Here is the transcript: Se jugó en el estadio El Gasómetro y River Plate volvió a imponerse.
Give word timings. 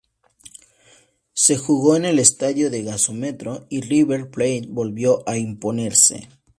Se 1.33 1.57
jugó 1.57 1.95
en 1.95 2.05
el 2.05 2.17
estadio 2.17 2.69
El 2.69 2.85
Gasómetro 2.85 3.67
y 3.69 3.81
River 3.81 4.31
Plate 4.31 4.63
volvió 4.67 5.21
a 5.29 5.37
imponerse. 5.37 6.27